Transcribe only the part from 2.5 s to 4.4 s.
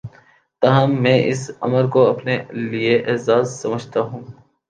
لیے اعزا ز سمجھتا ہوں